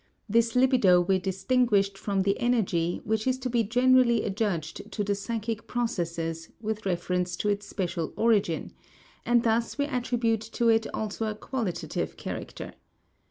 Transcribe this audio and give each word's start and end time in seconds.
This 0.27 0.55
libido 0.55 0.99
we 0.99 1.19
distinguished 1.19 1.95
from 1.95 2.23
the 2.23 2.39
energy 2.39 3.01
which 3.03 3.27
is 3.27 3.37
to 3.37 3.51
be 3.51 3.63
generally 3.63 4.23
adjudged 4.23 4.91
to 4.91 5.03
the 5.03 5.13
psychic 5.13 5.67
processes 5.67 6.49
with 6.59 6.87
reference 6.87 7.35
to 7.35 7.49
its 7.49 7.67
special 7.67 8.11
origin 8.15 8.73
and 9.27 9.43
thus 9.43 9.77
we 9.77 9.85
attribute 9.85 10.41
to 10.41 10.69
it 10.69 10.87
also 10.91 11.27
a 11.27 11.35
qualitative 11.35 12.17
character. 12.17 12.73